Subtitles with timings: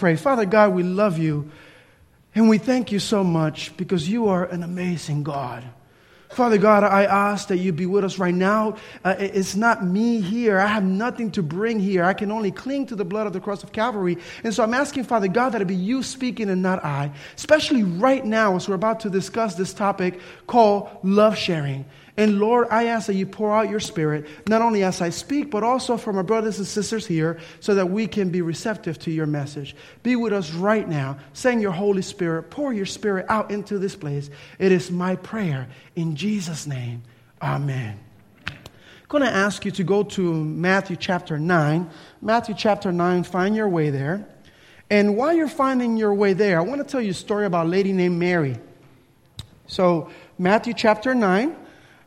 [0.00, 0.16] pray.
[0.16, 1.50] Father God, we love you.
[2.34, 5.62] And we thank you so much because you are an amazing God.
[6.30, 8.76] Father God, I ask that you be with us right now.
[9.04, 10.58] Uh, it's not me here.
[10.58, 12.04] I have nothing to bring here.
[12.04, 14.16] I can only cling to the blood of the cross of Calvary.
[14.42, 17.82] And so I'm asking, Father God, that it be you speaking and not I, especially
[17.82, 21.84] right now as we're about to discuss this topic called love sharing.
[22.20, 25.50] And Lord, I ask that you pour out your spirit, not only as I speak,
[25.50, 29.10] but also for my brothers and sisters here, so that we can be receptive to
[29.10, 29.74] your message.
[30.02, 31.16] Be with us right now.
[31.32, 34.28] Send your Holy Spirit, pour your spirit out into this place.
[34.58, 35.68] It is my prayer.
[35.96, 37.04] In Jesus' name,
[37.40, 37.98] amen.
[38.46, 38.56] I'm
[39.08, 41.88] going to ask you to go to Matthew chapter 9.
[42.20, 44.28] Matthew chapter 9, find your way there.
[44.90, 47.64] And while you're finding your way there, I want to tell you a story about
[47.64, 48.58] a lady named Mary.
[49.68, 51.56] So, Matthew chapter 9.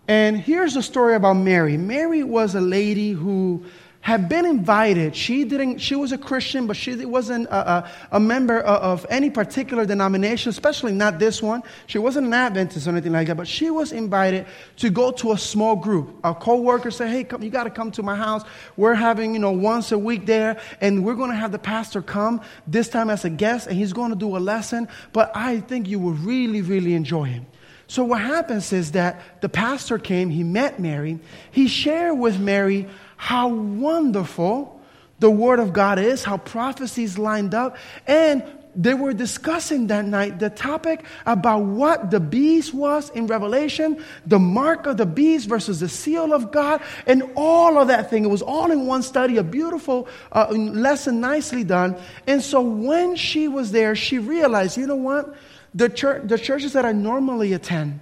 [0.07, 1.77] And here's the story about Mary.
[1.77, 3.63] Mary was a lady who
[4.03, 5.15] had been invited.
[5.15, 5.77] She didn't.
[5.77, 9.85] She was a Christian, but she wasn't a, a, a member of, of, any particular
[9.85, 11.63] denomination, especially not this one.
[11.87, 13.37] She wasn't an Adventist or anything like that.
[13.37, 14.45] But she was invited
[14.77, 16.19] to go to a small group.
[16.25, 18.43] A co-worker said, "Hey, come, you got to come to my house.
[18.75, 22.01] We're having, you know, once a week there, and we're going to have the pastor
[22.01, 24.89] come this time as a guest, and he's going to do a lesson.
[25.13, 27.45] But I think you will really, really enjoy him."
[27.93, 31.19] So, what happens is that the pastor came, he met Mary,
[31.51, 34.81] he shared with Mary how wonderful
[35.19, 37.77] the Word of God is, how prophecies lined up,
[38.07, 38.43] and
[38.75, 44.39] they were discussing that night the topic about what the beast was in Revelation, the
[44.39, 48.25] mark of the beast versus the seal of God, and all of that thing.
[48.25, 51.95] It was all in one study, a beautiful uh, lesson, nicely done.
[52.25, 55.35] And so when she was there, she realized, you know what?
[55.75, 57.99] The, church, the churches that I normally attend,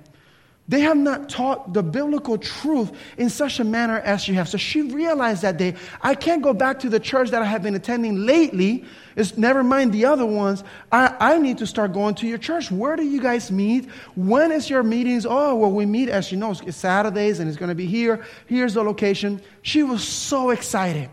[0.67, 4.47] they have not taught the biblical truth in such a manner as you have.
[4.47, 7.61] So she realized that day, I can't go back to the church that I have
[7.61, 8.85] been attending lately.
[9.17, 10.63] It's never mind the other ones.
[10.91, 12.71] I, I need to start going to your church.
[12.71, 13.89] Where do you guys meet?
[14.15, 15.25] When is your meetings?
[15.25, 18.23] Oh, well, we meet, as you know, it's Saturdays and it's going to be here.
[18.45, 19.41] Here's the location.
[19.63, 21.09] She was so excited.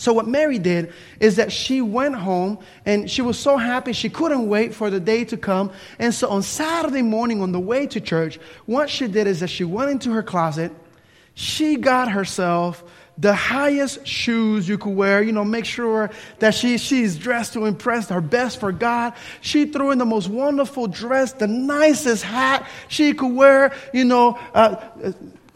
[0.00, 4.08] So, what Mary did is that she went home and she was so happy she
[4.08, 5.70] couldn't wait for the day to come.
[5.98, 9.48] And so, on Saturday morning, on the way to church, what she did is that
[9.48, 10.72] she went into her closet,
[11.34, 12.82] she got herself
[13.18, 16.08] the highest shoes you could wear, you know, make sure
[16.38, 19.12] that she, she's dressed to impress her best for God.
[19.42, 24.38] She threw in the most wonderful dress, the nicest hat she could wear, you know.
[24.54, 25.12] Uh,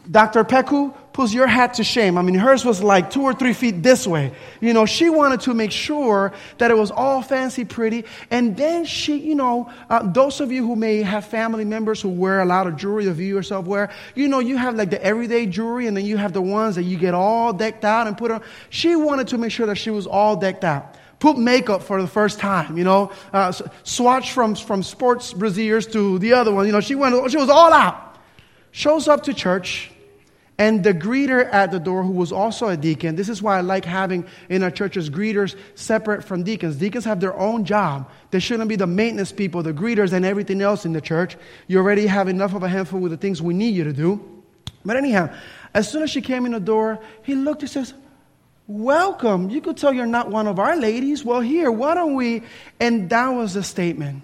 [0.09, 0.43] Dr.
[0.43, 2.17] Peku puts your hat to shame.
[2.17, 4.33] I mean, hers was like two or three feet this way.
[4.59, 8.03] You know, she wanted to make sure that it was all fancy, pretty.
[8.29, 12.09] And then she, you know, uh, those of you who may have family members who
[12.09, 15.01] wear a lot of jewelry that you yourself wear, you know, you have like the
[15.01, 18.17] everyday jewelry and then you have the ones that you get all decked out and
[18.17, 18.41] put on.
[18.69, 22.09] She wanted to make sure that she was all decked out put makeup for the
[22.09, 23.53] first time, you know, uh,
[23.83, 26.65] swatch from, from sports braziers to the other one.
[26.65, 28.17] You know, she went, she was all out.
[28.71, 29.91] Shows up to church,
[30.57, 33.61] and the greeter at the door, who was also a deacon, this is why I
[33.61, 36.77] like having in our churches greeters separate from deacons.
[36.77, 38.09] Deacons have their own job.
[38.31, 41.35] They shouldn't be the maintenance people, the greeters, and everything else in the church.
[41.67, 44.43] You already have enough of a handful with the things we need you to do.
[44.85, 45.29] But anyhow,
[45.73, 47.93] as soon as she came in the door, he looked and says,
[48.67, 49.49] Welcome.
[49.49, 51.23] You could tell you're not one of our ladies.
[51.23, 52.41] Well, here, why don't we?
[52.79, 54.23] And that was the statement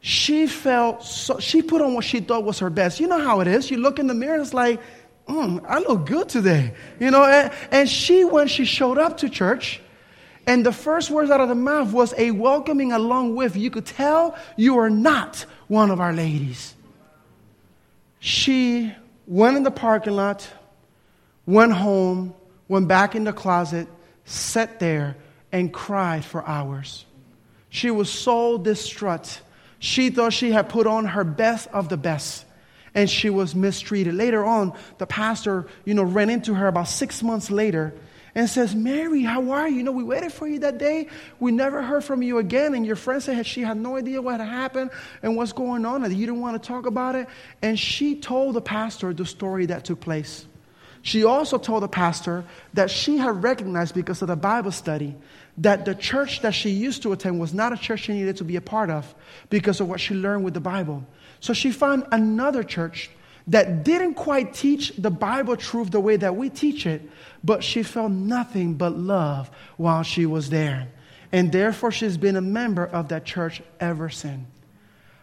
[0.00, 3.00] she felt so, she put on what she thought was her best.
[3.00, 3.70] You know how it is.
[3.70, 4.80] You look in the mirror and it's like,
[5.26, 6.74] mm, I look good today.
[7.00, 9.80] You know, and, and she, when she showed up to church,
[10.46, 13.84] and the first words out of the mouth was a welcoming along with, you could
[13.84, 16.74] tell you are not one of our ladies.
[18.18, 18.92] She
[19.26, 20.48] went in the parking lot,
[21.44, 22.34] went home,
[22.66, 23.88] went back in the closet,
[24.24, 25.16] sat there,
[25.52, 27.04] and cried for hours.
[27.68, 29.42] She was so distraught
[29.78, 32.44] she thought she had put on her best of the best
[32.94, 34.14] and she was mistreated.
[34.14, 37.94] Later on, the pastor, you know, ran into her about six months later
[38.34, 39.78] and says, Mary, how are you?
[39.78, 41.08] You know, we waited for you that day.
[41.40, 42.74] We never heard from you again.
[42.74, 44.90] And your friend said she had no idea what had happened
[45.22, 47.28] and what's going on, and you didn't want to talk about it.
[47.62, 50.46] And she told the pastor the story that took place.
[51.02, 52.44] She also told the pastor
[52.74, 55.16] that she had recognized because of the Bible study
[55.58, 58.44] that the church that she used to attend was not a church she needed to
[58.44, 59.14] be a part of
[59.50, 61.04] because of what she learned with the Bible.
[61.40, 63.10] So she found another church
[63.48, 67.02] that didn't quite teach the Bible truth the way that we teach it,
[67.42, 70.88] but she felt nothing but love while she was there.
[71.32, 74.46] And therefore, she's been a member of that church ever since.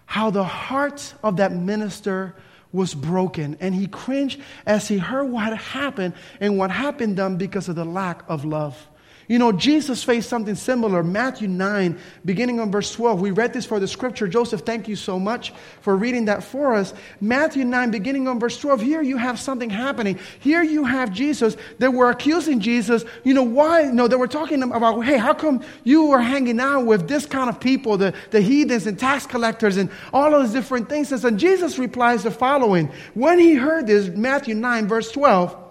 [0.05, 2.35] How the heart of that minister
[2.71, 7.37] was broken, and he cringed as he heard what had happened and what happened done
[7.37, 8.87] because of the lack of love.
[9.27, 11.01] You know, Jesus faced something similar.
[11.01, 13.21] Matthew 9, beginning on verse 12.
[13.21, 14.27] We read this for the scripture.
[14.27, 15.51] Joseph, thank you so much
[15.81, 16.93] for reading that for us.
[17.19, 18.81] Matthew 9, beginning on verse 12.
[18.81, 20.19] Here you have something happening.
[20.39, 21.57] Here you have Jesus.
[21.79, 23.03] They were accusing Jesus.
[23.23, 23.83] You know, why?
[23.83, 27.49] No, they were talking about, hey, how come you were hanging out with this kind
[27.49, 31.11] of people, the, the heathens and tax collectors and all those different things?
[31.11, 32.91] And Jesus replies the following.
[33.15, 35.64] When he heard this, Matthew 9, verse 12,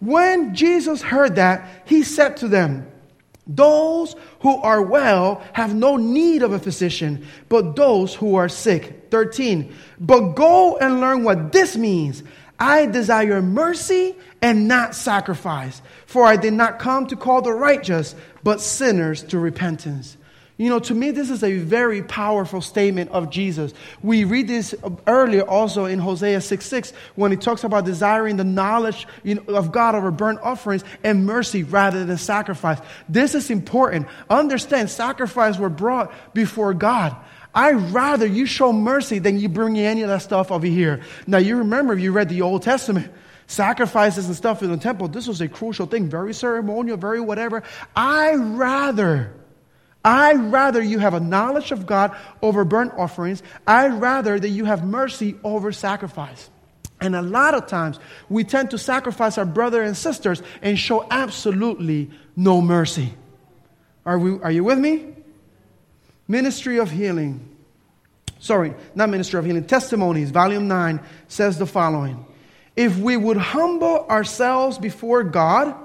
[0.00, 2.86] when Jesus heard that, he said to them,
[3.46, 8.94] Those who are well have no need of a physician, but those who are sick.
[9.10, 9.74] 13.
[9.98, 12.22] But go and learn what this means.
[12.60, 18.14] I desire mercy and not sacrifice, for I did not come to call the righteous,
[18.42, 20.16] but sinners to repentance.
[20.58, 23.72] You know, to me, this is a very powerful statement of Jesus.
[24.02, 24.74] We read this
[25.06, 29.06] earlier also in Hosea 6 6 when he talks about desiring the knowledge
[29.46, 32.80] of God over burnt offerings and mercy rather than sacrifice.
[33.08, 34.08] This is important.
[34.28, 37.14] Understand, sacrifice were brought before God.
[37.54, 41.02] I rather you show mercy than you bring any of that stuff over here.
[41.28, 43.12] Now, you remember if you read the Old Testament,
[43.46, 47.62] sacrifices and stuff in the temple, this was a crucial thing, very ceremonial, very whatever.
[47.94, 49.32] I rather
[50.08, 53.42] I'd rather you have a knowledge of God over burnt offerings.
[53.66, 56.48] I'd rather that you have mercy over sacrifice.
[56.98, 58.00] And a lot of times
[58.30, 63.12] we tend to sacrifice our brother and sisters and show absolutely no mercy.
[64.06, 65.14] Are, we, are you with me?
[66.26, 67.46] Ministry of Healing.
[68.38, 69.66] Sorry, not Ministry of Healing.
[69.66, 72.24] Testimonies, Volume 9 says the following
[72.76, 75.76] If we would humble ourselves before God,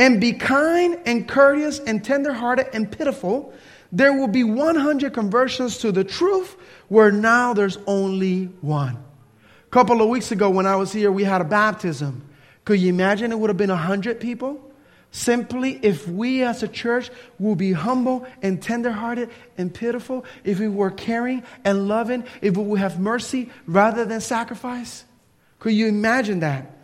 [0.00, 3.52] and be kind and courteous and tenderhearted and pitiful,
[3.92, 6.56] there will be 100 conversions to the truth
[6.88, 8.96] where now there's only one.
[8.96, 12.22] A couple of weeks ago when I was here, we had a baptism.
[12.64, 14.58] Could you imagine it would have been 100 people?
[15.10, 20.68] Simply, if we as a church will be humble and tenderhearted and pitiful, if we
[20.68, 25.04] were caring and loving, if we would have mercy rather than sacrifice.
[25.58, 26.74] Could you imagine that?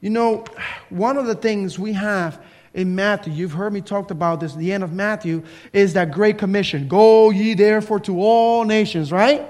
[0.00, 0.44] You know,
[0.88, 2.40] one of the things we have
[2.72, 6.38] in Matthew, you've heard me talk about this, the end of Matthew, is that great
[6.38, 6.86] commission.
[6.86, 9.48] Go ye therefore to all nations, right?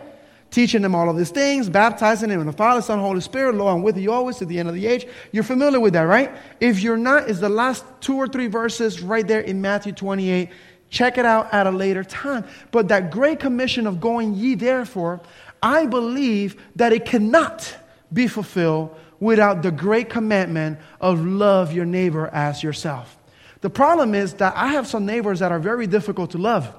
[0.50, 3.76] Teaching them all of these things, baptizing them in the Father, Son, Holy Spirit, Lord,
[3.76, 5.06] I'm with you always to the end of the age.
[5.32, 6.32] You're familiar with that, right?
[6.60, 10.48] If you're not, it's the last two or three verses right there in Matthew 28.
[10.88, 12.44] Check it out at a later time.
[12.72, 15.20] But that great commission of going ye therefore,
[15.62, 17.76] I believe that it cannot
[18.12, 23.16] be fulfilled without the great commandment of love your neighbor as yourself.
[23.60, 26.74] The problem is that I have some neighbors that are very difficult to love.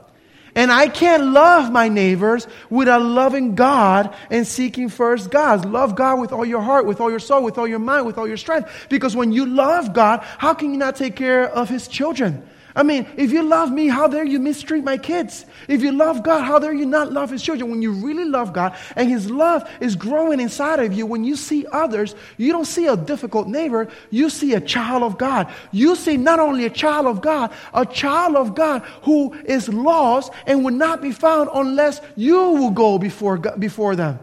[0.54, 5.66] And I can't love my neighbors without loving God and seeking first God.
[5.66, 8.18] Love God with all your heart, with all your soul, with all your mind, with
[8.18, 8.88] all your strength.
[8.90, 12.46] Because when you love God, how can you not take care of His children?
[12.76, 15.46] I mean, if you love me, how dare you mistreat my kids?
[15.68, 17.70] If you love God, how dare you not love His children?
[17.70, 21.36] When you really love God and His love is growing inside of you, when you
[21.36, 25.52] see others, you don't see a difficult neighbor, you see a child of God.
[25.72, 30.32] You see not only a child of God, a child of God who is lost
[30.48, 34.20] and will not be found unless you will go before, before them.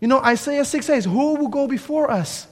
[0.00, 2.46] You know, Isaiah 6 says, Who will go before us?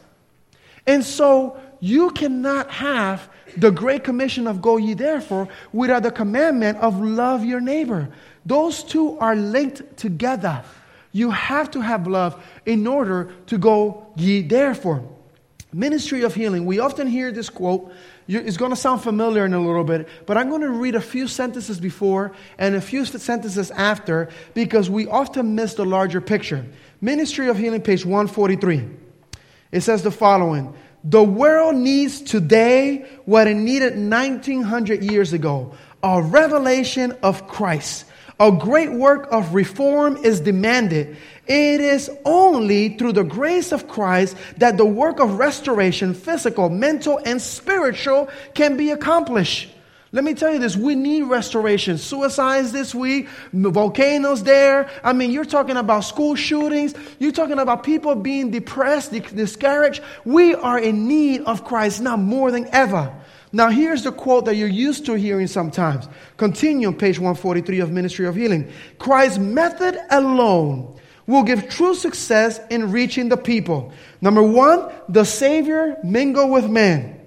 [0.87, 6.79] And so you cannot have the great commission of go ye therefore without the commandment
[6.79, 8.09] of love your neighbor.
[8.45, 10.63] Those two are linked together.
[11.13, 15.09] You have to have love in order to go ye therefore.
[15.73, 16.65] Ministry of healing.
[16.65, 17.93] We often hear this quote.
[18.27, 21.01] It's going to sound familiar in a little bit, but I'm going to read a
[21.01, 26.65] few sentences before and a few sentences after because we often miss the larger picture.
[27.01, 28.89] Ministry of Healing, page 143.
[29.71, 30.75] It says the following
[31.09, 38.05] the world needs today what it needed 1900 years ago a revelation of Christ.
[38.39, 41.17] A great work of reform is demanded.
[41.49, 47.19] It is only through the grace of Christ that the work of restoration, physical, mental,
[47.25, 49.71] and spiritual, can be accomplished.
[50.11, 51.99] Let me tell you this we need restoration.
[51.99, 54.89] Suicides this week, volcanoes there.
[55.05, 60.03] I mean, you're talking about school shootings, you're talking about people being depressed, discouraged.
[60.25, 63.15] We are in need of Christ now more than ever.
[63.53, 66.07] Now, here's the quote that you're used to hearing sometimes.
[66.37, 68.71] Continue on page 143 of Ministry of Healing.
[68.99, 73.93] Christ's method alone will give true success in reaching the people.
[74.21, 77.18] Number one, the Savior mingle with men.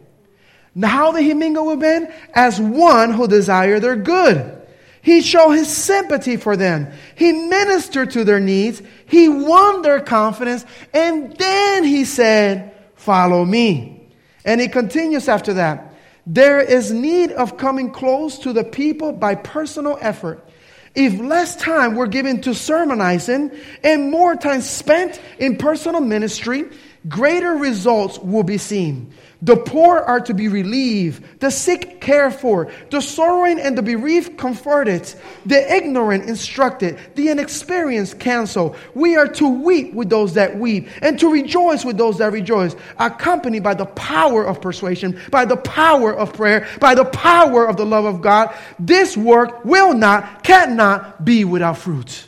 [0.74, 2.14] Now, how did he mingle with?
[2.34, 4.58] As one who desired their good.
[5.02, 6.92] He showed his sympathy for them.
[7.16, 8.82] He ministered to their needs.
[9.08, 10.66] He won their confidence.
[10.94, 14.08] And then he said, Follow me.
[14.46, 15.96] And he continues after that.
[16.28, 20.48] There is need of coming close to the people by personal effort.
[20.94, 23.52] If less time were given to sermonizing
[23.84, 26.66] and more time spent in personal ministry,
[27.08, 29.14] greater results will be seen.
[29.44, 34.38] The poor are to be relieved, the sick cared for, the sorrowing and the bereaved
[34.38, 35.12] comforted,
[35.48, 38.76] the ignorant instructed, the inexperienced counseled.
[38.94, 42.76] We are to weep with those that weep and to rejoice with those that rejoice,
[43.00, 47.78] accompanied by the power of persuasion, by the power of prayer, by the power of
[47.78, 48.56] the love of God.
[48.78, 52.28] This work will not, cannot be without fruit.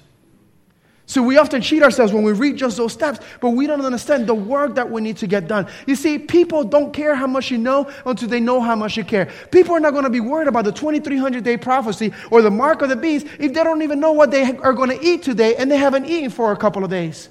[1.05, 4.25] So we often cheat ourselves when we read just those steps, but we don't understand
[4.25, 5.67] the work that we need to get done.
[5.85, 9.03] You see, people don't care how much you know until they know how much you
[9.03, 9.29] care.
[9.51, 12.81] People are not going to be worried about the 2300 day prophecy or the mark
[12.81, 15.55] of the beast if they don't even know what they are going to eat today
[15.57, 17.27] and they haven't eaten for a couple of days.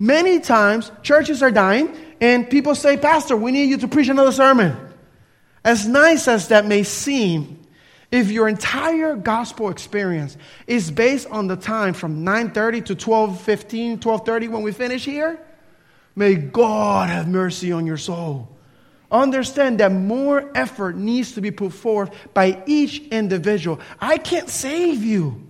[0.00, 4.32] Many times, churches are dying and people say, Pastor, we need you to preach another
[4.32, 4.76] sermon.
[5.64, 7.59] As nice as that may seem,
[8.10, 10.36] if your entire gospel experience
[10.66, 15.38] is based on the time from 9:30 to 12:15, 12:30 when we finish here,
[16.16, 18.48] may God have mercy on your soul.
[19.12, 23.80] Understand that more effort needs to be put forth by each individual.
[24.00, 25.46] I can't save you.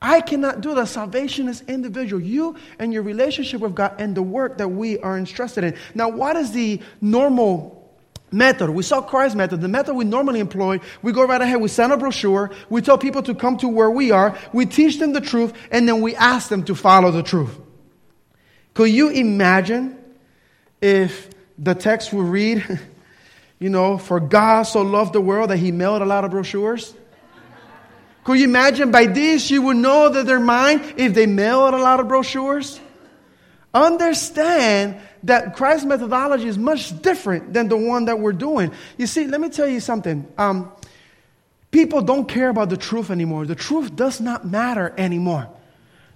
[0.00, 0.88] I cannot do that.
[0.88, 2.22] Salvation is individual.
[2.22, 5.74] You and your relationship with God and the work that we are entrusted in.
[5.94, 7.77] Now, what is the normal
[8.30, 8.70] method.
[8.70, 9.60] We saw Christ's method.
[9.60, 12.98] The method we normally employ, we go right ahead, we send a brochure, we tell
[12.98, 16.14] people to come to where we are, we teach them the truth, and then we
[16.16, 17.58] ask them to follow the truth.
[18.74, 19.98] Could you imagine
[20.80, 22.80] if the text we read,
[23.58, 26.94] you know, for God so loved the world that he mailed a lot of brochures?
[28.24, 31.78] Could you imagine by this you would know that they're mine if they mailed a
[31.78, 32.78] lot of brochures?
[33.74, 38.72] Understand that Christ's methodology is much different than the one that we're doing.
[38.96, 40.26] You see, let me tell you something.
[40.38, 40.72] Um,
[41.70, 43.44] people don't care about the truth anymore.
[43.44, 45.50] The truth does not matter anymore.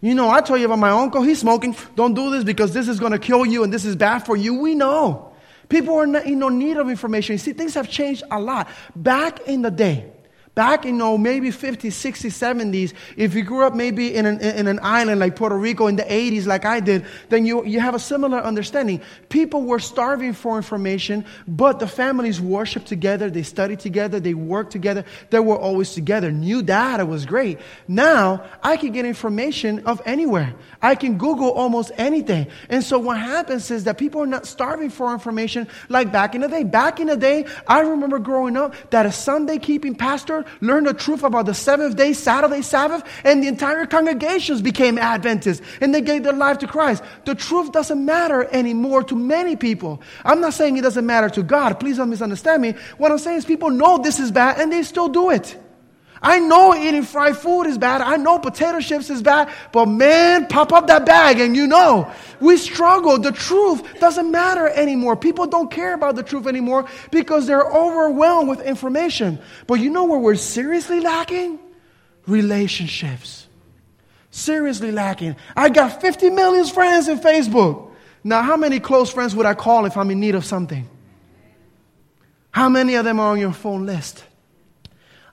[0.01, 1.77] You know, I told you about my uncle, he's smoking.
[1.95, 4.37] Don't do this because this is going to kill you and this is bad for
[4.37, 4.55] you.
[4.55, 5.33] We know.
[5.69, 7.35] People are in no need of information.
[7.35, 8.69] You see, things have changed a lot.
[8.97, 10.11] Back in the day,
[10.55, 14.67] Back in, know, maybe 50s, 60s, 70s, if you grew up maybe in an, in
[14.67, 17.95] an island like Puerto Rico in the 80s, like I did, then you, you have
[17.95, 19.01] a similar understanding.
[19.31, 24.73] People were starving for information, but the families worshiped together, they studied together, they worked
[24.73, 26.31] together, they were always together.
[26.31, 27.59] New data was great.
[27.89, 30.55] Now, I can get information of anywhere.
[30.83, 32.47] I can Google almost anything.
[32.69, 36.43] And so what happens is that people are not starving for information like back in
[36.43, 36.63] the day.
[36.63, 40.95] Back in the day, I remember growing up that a Sunday keeping pastor learned the
[40.95, 46.01] truth about the seventh day, Saturday Sabbath, and the entire congregations became Adventists and they
[46.01, 47.03] gave their life to Christ.
[47.25, 50.01] The truth doesn't matter anymore to many people.
[50.25, 51.81] I'm not saying it doesn't matter to God.
[51.81, 52.75] Please don't misunderstand me.
[52.99, 55.57] What I'm saying is people know this is bad and they still do it.
[56.23, 58.01] I know eating fried food is bad.
[58.01, 59.51] I know potato chips is bad.
[59.73, 62.13] But man, pop up that bag and you know.
[62.39, 63.19] We struggle.
[63.19, 65.17] The truth doesn't matter anymore.
[65.17, 69.41] People don't care about the truth anymore because they're overwhelmed with information.
[69.67, 71.59] But you know where we're seriously lacking?
[72.29, 73.49] Relationships.
[74.31, 75.35] Seriously lacking.
[75.57, 77.91] I got 50 million friends in Facebook.
[78.23, 80.89] Now, how many close friends would I call if I'm in need of something?
[82.53, 84.25] How many of them are on your phone list?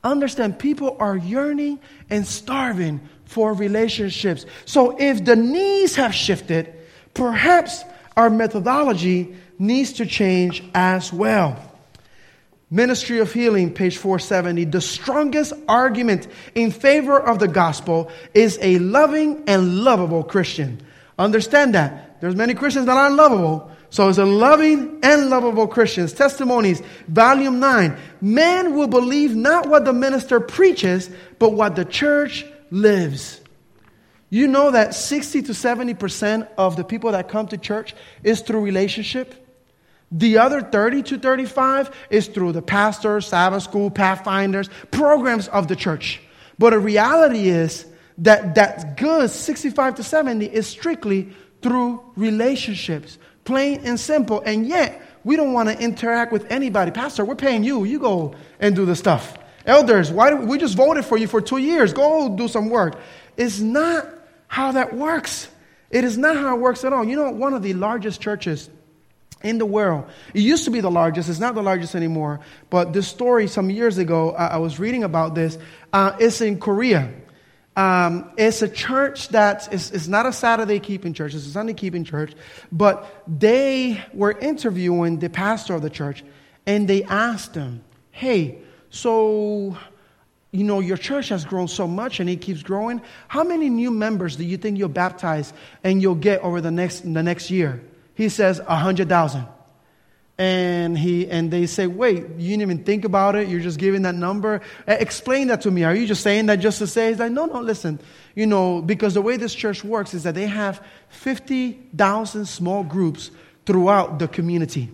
[0.03, 1.79] Understand, people are yearning
[2.09, 4.45] and starving for relationships.
[4.65, 6.73] So if the needs have shifted,
[7.13, 7.83] perhaps
[8.15, 11.57] our methodology needs to change as well.
[12.71, 14.65] Ministry of Healing, page 470.
[14.65, 20.81] The strongest argument in favor of the gospel is a loving and lovable Christian.
[21.17, 22.21] Understand that.
[22.21, 26.13] There's many Christians that aren't lovable, so as a loving and lovable Christians.
[26.13, 27.97] Testimonies, volume 9.
[28.21, 33.41] Man will believe not what the minister preaches, but what the church lives.
[34.29, 38.61] You know that 60 to 70% of the people that come to church is through
[38.61, 39.47] relationship.
[40.11, 45.75] The other 30 to 35 is through the pastors, Sabbath school, pathfinders, programs of the
[45.75, 46.21] church.
[46.59, 47.85] But the reality is
[48.19, 51.29] that that good 65 to 70 is strictly
[51.61, 53.17] through relationships
[53.49, 54.41] plain and simple.
[54.45, 56.91] And yet, we don't want to interact with anybody.
[56.91, 57.83] Pastor, we're paying you.
[57.83, 59.37] You go and do the stuff.
[59.65, 61.91] Elders, why do we, we just voted for you for two years?
[61.91, 62.99] Go do some work.
[63.37, 64.07] It's not
[64.47, 65.47] how that works.
[65.89, 67.03] It is not how it works at all.
[67.03, 68.69] You know, one of the largest churches
[69.41, 70.05] in the world.
[70.35, 71.27] It used to be the largest.
[71.27, 72.41] It's not the largest anymore.
[72.69, 75.57] But this story, some years ago, I was reading about this.
[75.91, 77.11] Uh, it's in Korea.
[77.79, 81.71] Um, it's a church that is, is not a Saturday keeping church, it's a Sunday
[81.73, 82.33] keeping church.
[82.73, 86.21] But they were interviewing the pastor of the church,
[86.65, 87.81] and they asked him,
[88.11, 88.57] Hey,
[88.89, 89.77] so,
[90.51, 93.01] you know, your church has grown so much and it keeps growing.
[93.29, 97.01] How many new members do you think you'll baptize and you'll get over the next,
[97.01, 97.81] the next year?
[98.13, 99.45] He says, 100,000.
[100.39, 103.49] And, he, and they say, wait, you didn't even think about it.
[103.49, 104.61] You're just giving that number.
[104.87, 105.83] Explain that to me.
[105.83, 107.09] Are you just saying that just to say?
[107.09, 107.99] He's like, no, no, listen.
[108.35, 113.31] You know, because the way this church works is that they have 50,000 small groups
[113.65, 114.89] throughout the community,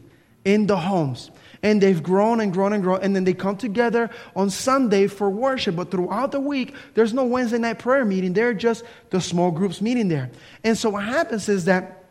[0.45, 1.29] in the homes.
[1.61, 3.01] And they've grown and grown and grown.
[3.03, 5.75] And then they come together on Sunday for worship.
[5.75, 8.33] But throughout the week, there's no Wednesday night prayer meeting.
[8.33, 10.31] They're just the small groups meeting there.
[10.63, 12.01] And so what happens is that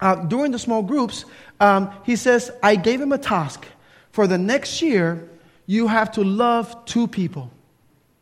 [0.00, 1.24] uh, during the small groups,
[1.62, 3.66] um, he says, I gave him a task.
[4.10, 5.28] For the next year,
[5.66, 7.50] you have to love two people.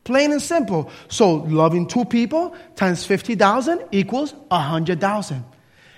[0.04, 0.90] Plain and simple.
[1.08, 5.44] So, loving two people times 50,000 equals 100,000.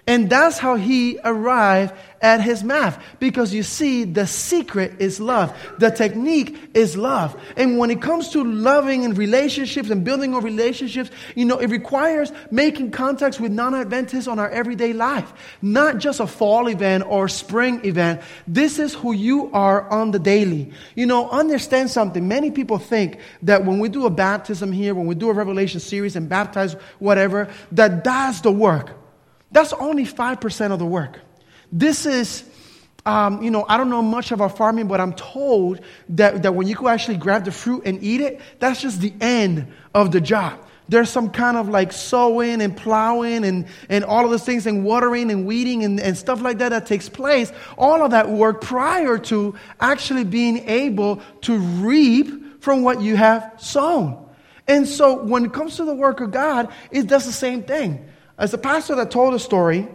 [0.05, 3.01] And that's how he arrived at his math.
[3.21, 5.57] Because you see, the secret is love.
[5.79, 7.41] The technique is love.
[7.57, 11.71] And when it comes to loving and relationships and building on relationships, you know, it
[11.71, 15.33] requires making contacts with non Adventists on our everyday life.
[15.63, 18.23] Not just a fall event or spring event.
[18.49, 20.73] This is who you are on the daily.
[20.97, 22.27] You know, understand something.
[22.27, 25.79] Many people think that when we do a baptism here, when we do a revelation
[25.79, 28.97] series and baptize whatever, that that's the work.
[29.53, 31.21] That's only 5% of the work.
[31.71, 32.45] This is,
[33.07, 35.81] um, you know, I don't know much about farming, but I'm told
[36.11, 39.13] that, that when you go actually grab the fruit and eat it, that's just the
[39.21, 40.59] end of the job.
[40.89, 44.85] There's some kind of like sowing and plowing and, and all of those things and
[44.85, 47.53] watering and weeding and, and stuff like that that takes place.
[47.79, 53.55] All of that work prior to actually being able to reap from what you have
[53.59, 54.23] sown.
[54.69, 58.09] And so when it comes to the work of God, it does the same thing.
[58.39, 59.89] As the pastor that told the story,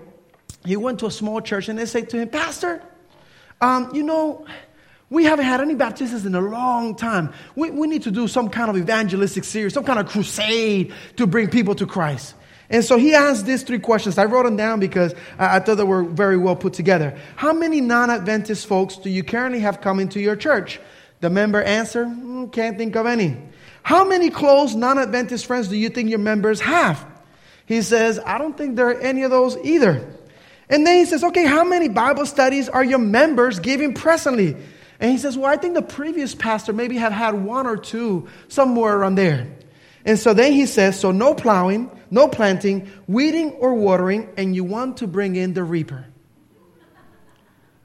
[0.66, 2.82] he went to a small church and they said to him, Pastor,
[3.62, 4.46] um, you know,
[5.10, 7.34] we haven't had any baptisms in a long time.
[7.56, 11.26] We, we need to do some kind of evangelistic series, some kind of crusade to
[11.26, 12.36] bring people to Christ.
[12.70, 14.18] And so he asked these three questions.
[14.18, 17.18] I wrote them down because I, I thought they were very well put together.
[17.38, 20.80] How many non Adventist folks do you currently have coming to your church?
[21.22, 23.38] The member answered, mm, Can't think of any.
[23.84, 27.06] How many close non Adventist friends do you think your members have?
[27.68, 30.10] He says, I don't think there are any of those either.
[30.70, 34.56] And then he says, okay, how many Bible studies are your members giving presently?
[35.00, 38.30] And he says, well, I think the previous pastor maybe have had one or two,
[38.48, 39.48] somewhere around there.
[40.06, 44.64] And so then he says, so no plowing, no planting, weeding or watering, and you
[44.64, 46.06] want to bring in the reaper.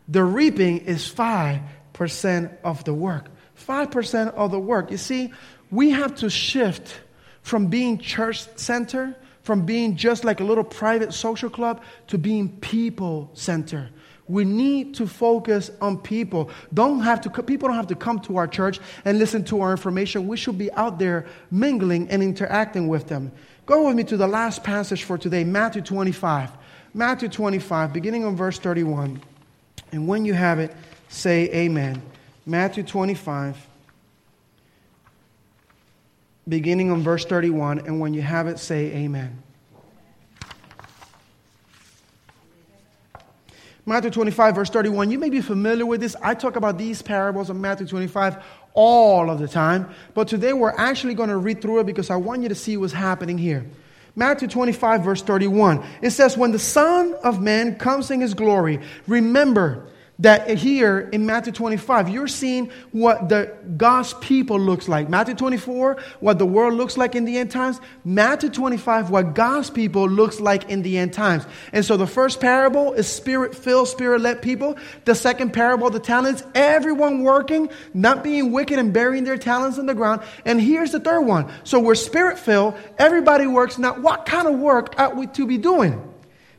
[0.06, 3.30] The reaping is 5% of the work.
[3.66, 4.92] 5% of the work.
[4.92, 5.32] You see,
[5.72, 7.00] we have to shift
[7.42, 12.48] from being church center from being just like a little private social club to being
[12.60, 13.90] people center.
[14.28, 16.50] We need to focus on people.
[16.72, 19.72] Don't have to, people don't have to come to our church and listen to our
[19.72, 20.28] information.
[20.28, 23.32] We should be out there mingling and interacting with them.
[23.66, 26.50] Go with me to the last passage for today, Matthew 25.
[26.94, 29.20] Matthew 25, beginning on verse 31.
[29.92, 30.74] And when you have it,
[31.08, 32.00] say amen.
[32.46, 33.56] Matthew 25
[36.48, 39.42] beginning on verse 31, and when you have it, say amen.
[43.84, 45.10] Matthew 25, verse 31.
[45.10, 46.14] You may be familiar with this.
[46.22, 48.42] I talk about these parables of Matthew 25
[48.74, 52.16] all of the time, but today we're actually going to read through it because I
[52.16, 53.66] want you to see what's happening here.
[54.14, 55.84] Matthew 25, verse 31.
[56.00, 61.26] It says, When the Son of Man comes in his glory, remember that here in
[61.26, 65.08] Matthew 25, you're seeing what the God's people looks like.
[65.08, 67.80] Matthew 24, what the world looks like in the end times.
[68.04, 71.44] Matthew 25, what God's people looks like in the end times.
[71.72, 74.76] And so the first parable is spirit filled, spirit led people.
[75.06, 79.86] The second parable, the talents, everyone working, not being wicked and burying their talents in
[79.86, 80.22] the ground.
[80.44, 81.50] And here's the third one.
[81.64, 83.78] So we're spirit filled, everybody works.
[83.78, 86.11] Now, what kind of work ought we to be doing?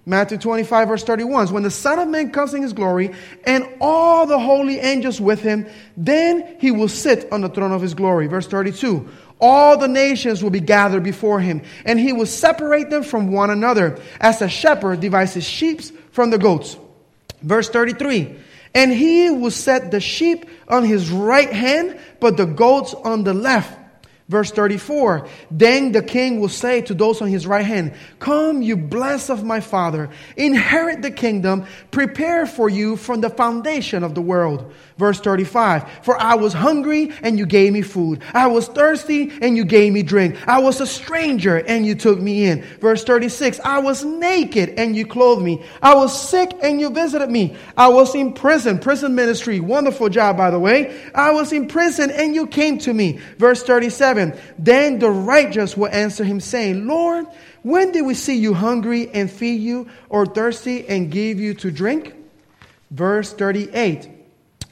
[0.05, 1.47] Matthew 25, verse 31.
[1.53, 3.11] When the Son of Man comes in his glory
[3.45, 7.81] and all the holy angels with him, then he will sit on the throne of
[7.81, 8.27] his glory.
[8.27, 9.09] Verse 32.
[9.39, 13.49] All the nations will be gathered before him, and he will separate them from one
[13.49, 16.77] another, as a shepherd divides his sheep from the goats.
[17.41, 18.35] Verse 33.
[18.75, 23.33] And he will set the sheep on his right hand, but the goats on the
[23.33, 23.77] left.
[24.34, 28.76] Verse 34 Then the king will say to those on his right hand, Come, you
[28.76, 34.24] blessed of my father, inherit the kingdom prepared for you from the foundation of the
[34.24, 34.74] world.
[34.97, 38.21] Verse 35 For I was hungry and you gave me food.
[38.34, 40.38] I was thirsty and you gave me drink.
[40.47, 42.63] I was a stranger and you took me in.
[42.79, 45.63] Verse 36 I was naked and you clothed me.
[45.82, 47.58] I was sick and you visited me.
[47.75, 49.60] I was in prison, prison ministry.
[49.60, 51.01] Wonderful job, by the way.
[51.15, 53.19] I was in prison and you came to me.
[53.38, 57.25] Verse 37 Then the righteous will answer him, saying, Lord,
[57.63, 61.71] when did we see you hungry and feed you, or thirsty and give you to
[61.71, 62.13] drink?
[62.91, 64.12] Verse 38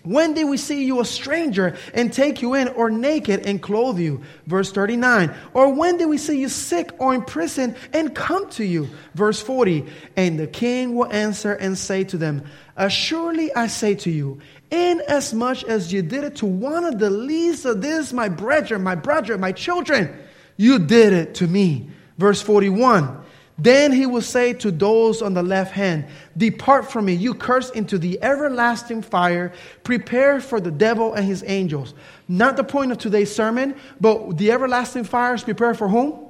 [0.03, 3.99] when did we see you a stranger and take you in, or naked and clothe
[3.99, 4.21] you?
[4.47, 5.33] Verse 39.
[5.53, 8.89] Or when did we see you sick or in prison and come to you?
[9.13, 9.85] Verse 40.
[10.15, 15.63] And the king will answer and say to them, Assuredly I say to you, inasmuch
[15.65, 19.37] as you did it to one of the least of this, my brethren, my brother,
[19.37, 20.17] my children,
[20.57, 21.89] you did it to me.
[22.17, 23.20] Verse 41.
[23.62, 27.76] Then he will say to those on the left hand, Depart from me, you cursed,
[27.76, 31.93] into the everlasting fire, prepare for the devil and his angels.
[32.28, 36.28] Not the point of today's sermon, but the everlasting fire is prepared for whom?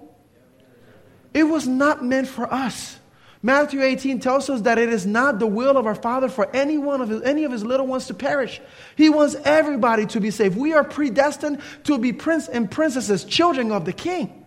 [1.33, 2.97] It was not meant for us.
[3.41, 6.77] Matthew 18 tells us that it is not the will of our Father for any
[6.77, 8.59] one of his, any of his little ones to perish.
[8.97, 10.57] He wants everybody to be saved.
[10.57, 14.40] We are predestined to be prince and princesses, children of the King.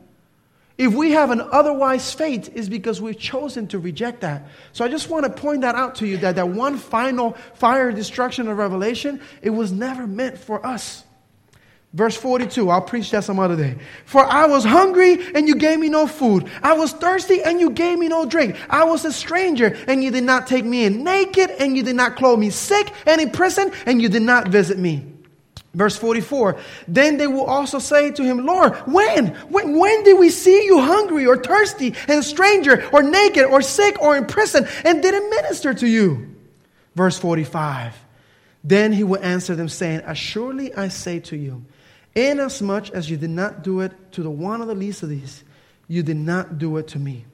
[0.77, 4.49] If we have an otherwise fate, is because we've chosen to reject that.
[4.73, 7.93] So I just want to point that out to you that that one final fire
[7.93, 11.05] destruction of Revelation, it was never meant for us.
[11.93, 13.79] Verse 42, I'll preach that some other day.
[14.05, 16.51] For I was hungry and you gave me no food.
[16.61, 18.57] I was thirsty and you gave me no drink.
[18.69, 21.05] I was a stranger and you did not take me in.
[21.05, 22.51] Naked and you did not clothe me.
[22.51, 25.14] Sick and in prison and you did not visit me.
[25.75, 26.57] Verse 44
[26.87, 29.29] Then they will also say to him, Lord, when?
[29.49, 29.79] when?
[29.79, 34.17] When did we see you hungry or thirsty and stranger or naked or sick or
[34.17, 36.35] in prison and didn't minister to you?
[36.95, 37.95] Verse 45
[38.63, 41.65] Then he will answer them, saying, Assuredly I say to you,
[42.15, 45.43] inasmuch as you did not do it to the one of the least of these,
[45.89, 47.25] you did not do it to me.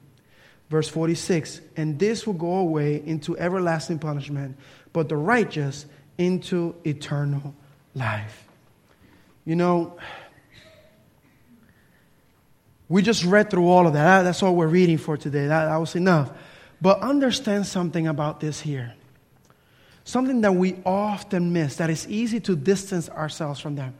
[0.69, 4.57] Verse 46 And this will go away into everlasting punishment,
[4.93, 5.85] but the righteous
[6.17, 7.55] into eternal
[7.95, 8.47] life.
[9.45, 9.97] You know,
[12.89, 14.23] we just read through all of that.
[14.23, 15.47] That's all we're reading for today.
[15.47, 16.31] That, that was enough.
[16.81, 18.93] But understand something about this here.
[20.03, 23.93] Something that we often miss, that it's easy to distance ourselves from them.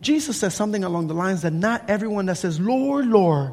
[0.00, 3.52] Jesus says something along the lines that not everyone that says, Lord, Lord,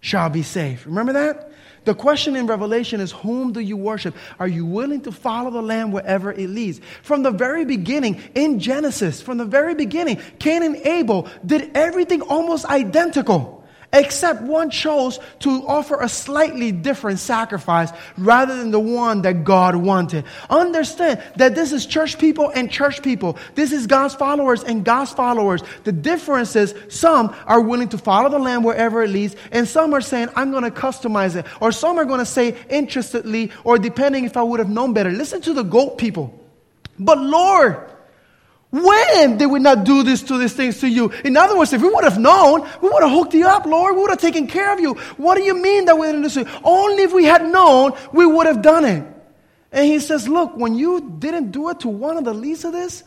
[0.00, 0.86] shall be saved.
[0.86, 1.49] Remember that?
[1.84, 4.14] The question in Revelation is whom do you worship?
[4.38, 6.80] Are you willing to follow the Lamb wherever it leads?
[7.02, 12.20] From the very beginning, in Genesis, from the very beginning, Cain and Abel did everything
[12.22, 13.59] almost identical
[13.92, 19.74] except one chose to offer a slightly different sacrifice rather than the one that God
[19.74, 20.24] wanted.
[20.48, 23.36] Understand that this is church people and church people.
[23.54, 25.62] This is God's followers and God's followers.
[25.84, 29.92] The difference is some are willing to follow the Lamb wherever it leads, and some
[29.94, 31.46] are saying, I'm going to customize it.
[31.60, 35.10] Or some are going to say interestedly, or depending if I would have known better.
[35.10, 36.38] Listen to the goat people.
[36.98, 37.90] But Lord,
[38.70, 41.10] when did we not do this to these things to you?
[41.24, 43.96] In other words, if we would have known, we would have hooked you up, Lord.
[43.96, 44.94] We would have taken care of you.
[45.16, 46.60] What do you mean that we didn't do this?
[46.62, 49.04] Only if we had known, we would have done it.
[49.72, 52.72] And he says, Look, when you didn't do it to one of the least of
[52.72, 53.02] this,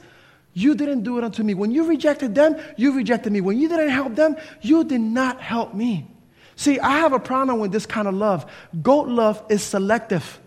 [0.53, 1.53] you didn't do it unto me.
[1.53, 3.41] When you rejected them, you rejected me.
[3.41, 6.07] When you didn't help them, you did not help me.
[6.55, 8.45] See, I have a problem with this kind of love.
[8.81, 10.39] Goat love is selective.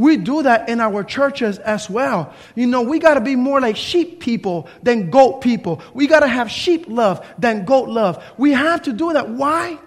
[0.00, 2.32] We do that in our churches as well.
[2.54, 5.82] You know, we got to be more like sheep people than goat people.
[5.92, 8.24] We got to have sheep love than goat love.
[8.38, 9.28] We have to do that.
[9.28, 9.78] Why?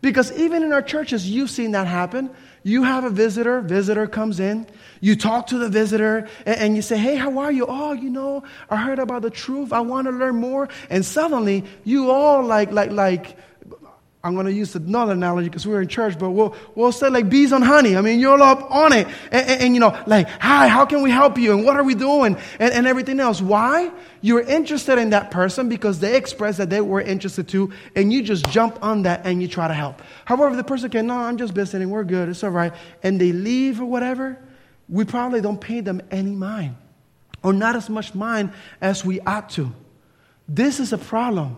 [0.00, 2.30] Because even in our churches, you've seen that happen.
[2.62, 4.64] You have a visitor, visitor comes in,
[5.00, 7.66] you talk to the visitor, and, and, you say, Hey, how are you?
[7.68, 9.72] Oh, you know, I heard about the truth.
[9.72, 10.68] I want to learn more.
[10.88, 13.36] And suddenly, you all like, like, like,
[14.28, 17.30] I'm going to use another analogy because we're in church, but we'll, we'll say like
[17.30, 17.96] bees on honey.
[17.96, 19.08] I mean, you're up on it.
[19.32, 21.52] And, and, and, you know, like, hi, how can we help you?
[21.54, 22.36] And what are we doing?
[22.58, 23.40] And, and everything else.
[23.40, 23.90] Why?
[24.20, 28.22] You're interested in that person because they expressed that they were interested too, and you
[28.22, 30.02] just jump on that and you try to help.
[30.26, 31.88] However, the person can, no, I'm just visiting.
[31.88, 32.28] We're good.
[32.28, 32.74] It's all right.
[33.02, 34.38] And they leave or whatever,
[34.88, 36.76] we probably don't pay them any mind
[37.42, 39.72] or not as much mind as we ought to.
[40.48, 41.56] This is a problem.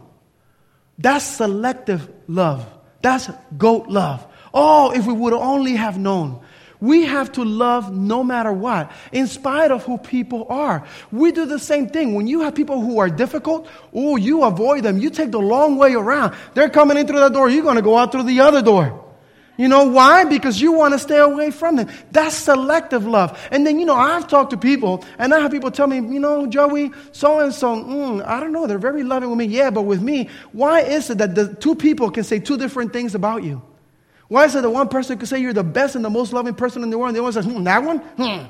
[1.00, 2.66] That's selective love.
[3.00, 4.26] That's goat love.
[4.52, 6.40] Oh, if we would only have known.
[6.78, 10.86] We have to love no matter what, in spite of who people are.
[11.12, 12.14] We do the same thing.
[12.14, 14.98] When you have people who are difficult, oh, you avoid them.
[14.98, 16.34] You take the long way around.
[16.54, 17.50] They're coming in through that door.
[17.50, 19.09] You're going to go out through the other door.
[19.60, 20.24] You know why?
[20.24, 21.90] Because you want to stay away from them.
[22.12, 23.38] That's selective love.
[23.50, 26.18] And then, you know, I've talked to people, and I have people tell me, you
[26.18, 29.44] know, Joey, so and so, I don't know, they're very loving with me.
[29.44, 32.94] Yeah, but with me, why is it that the two people can say two different
[32.94, 33.60] things about you?
[34.28, 36.54] Why is it that one person could say you're the best and the most loving
[36.54, 37.98] person in the world, and the other one says, hmm, that one?
[37.98, 38.46] Hmm.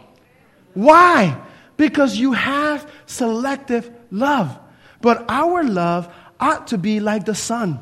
[0.75, 1.42] Why?
[1.77, 4.57] Because you have selective love.
[5.01, 7.81] But our love ought to be like the sun.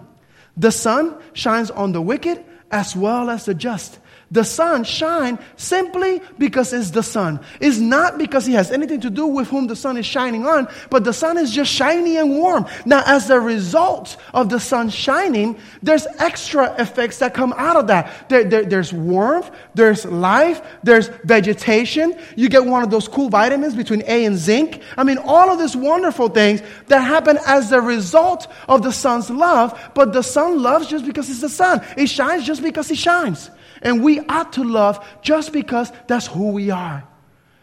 [0.56, 3.98] The sun shines on the wicked as well as the just.
[4.30, 7.40] The sun shine simply because it's the sun.
[7.60, 10.68] It's not because he has anything to do with whom the sun is shining on,
[10.90, 12.66] but the sun is just shiny and warm.
[12.84, 17.86] Now, as a result of the sun shining, there's extra effects that come out of
[17.86, 18.28] that.
[18.28, 22.14] There, there, there's warmth, there's life, there's vegetation.
[22.36, 24.82] You get one of those cool vitamins between A and zinc.
[24.98, 29.30] I mean, all of these wonderful things that happen as a result of the sun's
[29.30, 31.82] love, but the sun loves just because it's the sun.
[31.96, 33.50] It shines just because it shines.
[33.80, 37.04] And we ought to love just because that's who we are.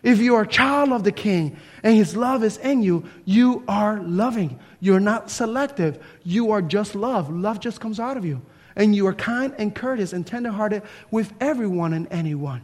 [0.04, 3.64] If you are a child of the King and His love is in you, you
[3.68, 4.60] are loving.
[4.80, 5.98] You're not selective.
[6.24, 7.32] You are just love.
[7.32, 8.44] Love just comes out of you.
[8.76, 12.62] And you are kind and courteous and tenderhearted with everyone and anyone.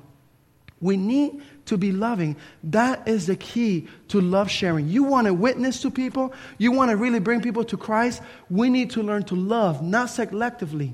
[0.81, 2.35] We need to be loving.
[2.63, 4.89] That is the key to love sharing.
[4.89, 8.21] You want to witness to people, you want to really bring people to Christ.
[8.49, 10.93] We need to learn to love, not selectively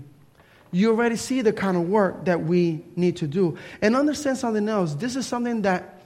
[0.72, 3.58] you already see the kind of work that we need to do.
[3.82, 4.96] And understand something else.
[4.96, 5.98] This is something that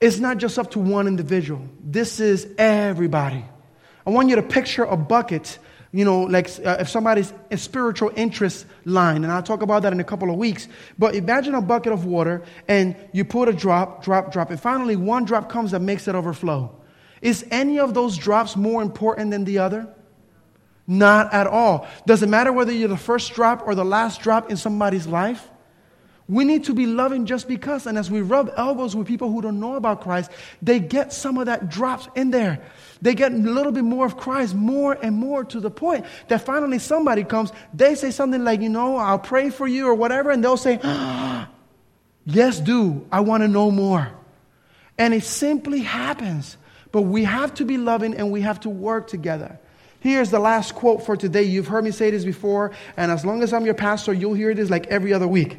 [0.00, 3.44] is not just up to one individual, this is everybody.
[4.06, 5.58] I want you to picture a bucket,
[5.92, 9.92] you know, like uh, if somebody's a spiritual interest line, and I'll talk about that
[9.92, 10.68] in a couple of weeks.
[10.98, 14.96] But imagine a bucket of water, and you put a drop, drop, drop, and finally
[14.96, 16.74] one drop comes that makes it overflow.
[17.20, 19.86] Is any of those drops more important than the other?
[20.90, 21.86] Not at all.
[22.04, 25.48] Doesn't matter whether you're the first drop or the last drop in somebody's life.
[26.26, 27.86] We need to be loving just because.
[27.86, 31.38] And as we rub elbows with people who don't know about Christ, they get some
[31.38, 32.60] of that drops in there.
[33.00, 36.44] They get a little bit more of Christ, more and more to the point that
[36.44, 40.32] finally somebody comes, they say something like, you know, I'll pray for you or whatever,
[40.32, 40.80] and they'll say,
[42.26, 43.06] yes, do.
[43.12, 44.10] I want to know more.
[44.98, 46.56] And it simply happens.
[46.90, 49.60] But we have to be loving and we have to work together.
[50.00, 51.42] Here's the last quote for today.
[51.42, 54.54] You've heard me say this before, and as long as I'm your pastor, you'll hear
[54.54, 55.58] this like every other week.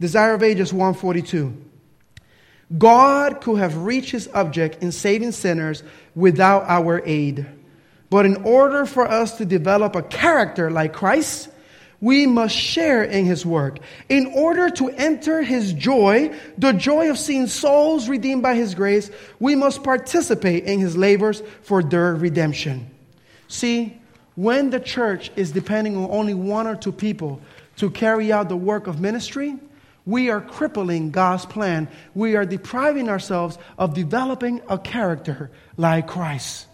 [0.00, 1.64] Desire of Ages 142.
[2.76, 5.82] God could have reached his object in saving sinners
[6.14, 7.46] without our aid.
[8.08, 11.50] But in order for us to develop a character like Christ,
[12.00, 13.78] we must share in his work.
[14.08, 19.10] In order to enter his joy, the joy of seeing souls redeemed by his grace,
[19.38, 22.90] we must participate in his labors for their redemption.
[23.48, 24.00] See,
[24.34, 27.40] when the church is depending on only one or two people
[27.76, 29.56] to carry out the work of ministry,
[30.04, 31.88] we are crippling God's plan.
[32.14, 36.66] We are depriving ourselves of developing a character like Christ.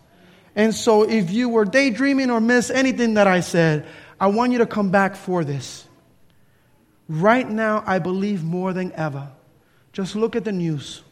[0.54, 3.86] And so, if you were daydreaming or missed anything that I said,
[4.20, 5.88] I want you to come back for this.
[7.08, 9.30] Right now, I believe more than ever.
[9.94, 11.02] Just look at the news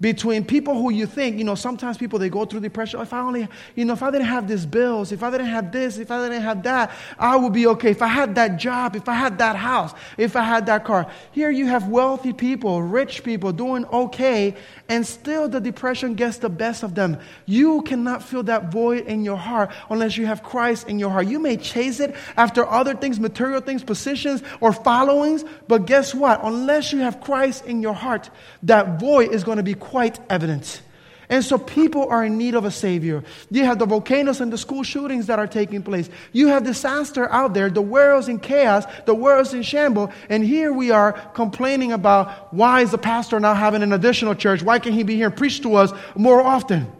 [0.00, 3.00] between people who you think, you know, sometimes people they go through depression.
[3.00, 5.48] Oh, if I only, you know, if I didn't have these bills, if I didn't
[5.48, 7.90] have this, if I didn't have that, I would be okay.
[7.90, 11.10] If I had that job, if I had that house, if I had that car.
[11.32, 14.54] Here you have wealthy people, rich people doing okay,
[14.88, 17.18] and still the depression gets the best of them.
[17.46, 21.26] You cannot fill that void in your heart unless you have Christ in your heart.
[21.26, 26.40] You may chase it after other things, material things, positions, or followings, but guess what?
[26.44, 28.30] Unless you have Christ in your heart,
[28.62, 30.82] that void is going to be quite evident.
[31.30, 33.22] And so people are in need of a Savior.
[33.50, 36.08] You have the volcanoes and the school shootings that are taking place.
[36.32, 37.68] You have disaster out there.
[37.68, 38.84] The world's in chaos.
[39.04, 40.10] The world's in shambles.
[40.30, 44.62] And here we are complaining about why is the pastor now having an additional church?
[44.62, 46.90] Why can't he be here and preach to us more often?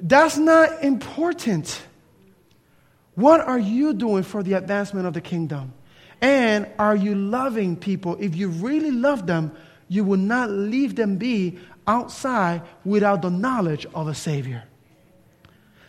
[0.00, 1.82] That's not important.
[3.14, 5.74] What are you doing for the advancement of the kingdom?
[6.22, 8.16] And are you loving people?
[8.18, 9.52] If you really love them,
[9.92, 14.64] you will not leave them be outside without the knowledge of a Savior.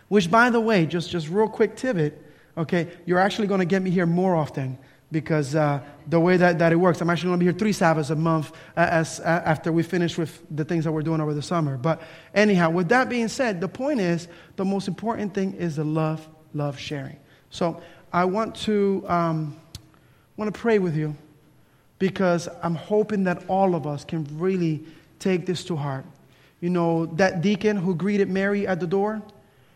[0.09, 2.21] Which, by the way, just, just real quick tidbit,
[2.57, 4.77] okay, you're actually going to get me here more often
[5.09, 7.71] because uh, the way that, that it works, I'm actually going to be here three
[7.71, 11.21] Sabbaths a month uh, as, uh, after we finish with the things that we're doing
[11.21, 11.77] over the summer.
[11.77, 12.01] But
[12.35, 16.27] anyhow, with that being said, the point is the most important thing is the love,
[16.53, 17.19] love sharing.
[17.51, 19.55] So I want to, um,
[20.35, 21.15] want to pray with you
[21.99, 24.84] because I'm hoping that all of us can really
[25.19, 26.06] take this to heart.
[26.60, 29.21] You know, that deacon who greeted Mary at the door,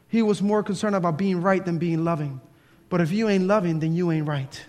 [0.07, 2.39] he was more concerned about being right than being loving.
[2.89, 4.65] But if you ain't loving, then you ain't right.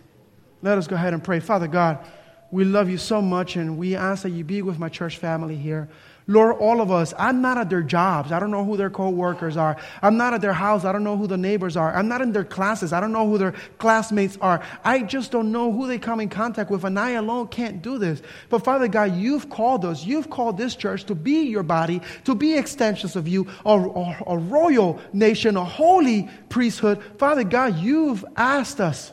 [0.62, 1.38] Let us go ahead and pray.
[1.40, 2.04] Father God,
[2.50, 5.54] we love you so much, and we ask that you be with my church family
[5.56, 5.88] here.
[6.30, 8.32] Lord, all of us, I'm not at their jobs.
[8.32, 9.78] I don't know who their co workers are.
[10.02, 10.84] I'm not at their house.
[10.84, 11.96] I don't know who the neighbors are.
[11.96, 12.92] I'm not in their classes.
[12.92, 14.62] I don't know who their classmates are.
[14.84, 17.96] I just don't know who they come in contact with, and I alone can't do
[17.96, 18.20] this.
[18.50, 20.04] But Father God, you've called us.
[20.04, 24.24] You've called this church to be your body, to be extensions of you, a, a,
[24.26, 27.02] a royal nation, a holy priesthood.
[27.16, 29.12] Father God, you've asked us.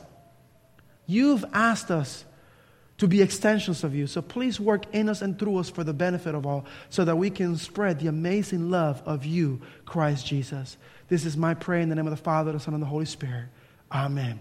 [1.08, 2.26] You've asked us
[2.98, 4.08] to be extensions of you.
[4.08, 7.18] So please work in us and through us for the benefit of all, so that
[7.18, 10.78] we can spread the amazing love of you, Christ Jesus.
[11.10, 13.06] This is my prayer in the name of the Father, the Son, and the Holy
[13.06, 13.46] Spirit.
[13.92, 14.40] Amen.